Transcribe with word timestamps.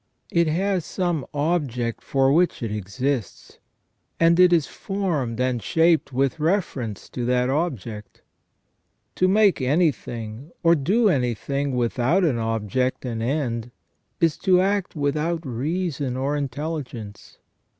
It 0.31 0.47
has 0.47 0.83
some 0.83 1.27
object 1.31 2.03
for 2.03 2.33
which 2.33 2.63
it 2.63 2.71
exists, 2.71 3.59
and 4.19 4.39
it 4.39 4.51
is 4.51 4.65
formed 4.65 5.39
and 5.39 5.61
shaped 5.61 6.11
with 6.11 6.39
refer 6.39 6.81
ence 6.81 7.07
to 7.09 7.23
that 7.27 7.51
object. 7.51 8.23
To 9.17 9.27
make 9.27 9.61
anything 9.61 10.49
or 10.63 10.73
do 10.73 11.07
anything 11.07 11.75
without 11.75 12.23
an 12.23 12.39
object 12.39 13.05
and 13.05 13.21
end 13.21 13.69
is 14.19 14.37
to 14.39 14.59
act 14.59 14.95
without 14.95 15.45
reason 15.45 16.17
or 16.17 16.35
intelligence. 16.35 17.37